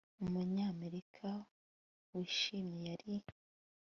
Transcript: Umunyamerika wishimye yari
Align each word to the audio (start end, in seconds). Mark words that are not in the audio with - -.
Umunyamerika 0.23 1.29
wishimye 2.13 2.85
yari 3.07 3.13